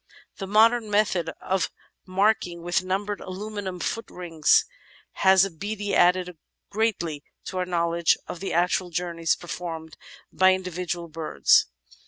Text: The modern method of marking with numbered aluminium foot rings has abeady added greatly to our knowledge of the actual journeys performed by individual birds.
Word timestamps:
The 0.37 0.47
modern 0.47 0.89
method 0.89 1.29
of 1.39 1.69
marking 2.07 2.63
with 2.63 2.83
numbered 2.83 3.21
aluminium 3.21 3.79
foot 3.79 4.09
rings 4.09 4.65
has 5.11 5.45
abeady 5.45 5.93
added 5.93 6.39
greatly 6.71 7.21
to 7.45 7.59
our 7.59 7.67
knowledge 7.67 8.17
of 8.25 8.39
the 8.39 8.51
actual 8.51 8.89
journeys 8.89 9.35
performed 9.35 9.97
by 10.33 10.55
individual 10.55 11.07
birds. 11.07 11.67